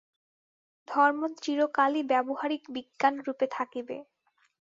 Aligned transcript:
ধর্ম 0.87 1.21
চিরকালই 1.37 2.01
ব্যাবহারিক 2.11 2.63
বিজ্ঞানরূপে 2.75 3.45
থাকিবে। 3.51 3.97